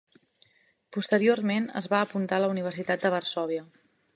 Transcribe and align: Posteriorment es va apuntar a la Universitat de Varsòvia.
Posteriorment 0.95 1.67
es 1.81 1.89
va 1.93 2.01
apuntar 2.07 2.41
a 2.41 2.43
la 2.45 2.51
Universitat 2.55 3.05
de 3.05 3.13
Varsòvia. 3.19 3.69